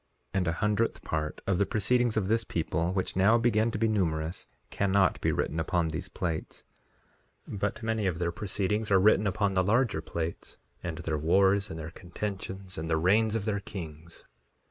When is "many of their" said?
7.83-8.31